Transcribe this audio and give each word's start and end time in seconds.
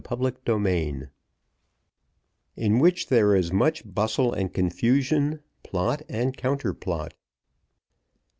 Chapter 0.03 0.31
XLVI 0.55 1.09
In 2.55 2.79
which 2.79 3.09
there 3.09 3.35
is 3.35 3.51
much 3.53 3.83
bustle 3.85 4.33
and 4.33 4.51
confusion, 4.51 5.41
plot 5.61 6.01
and 6.09 6.35
counter 6.35 6.73
plot. 6.73 7.13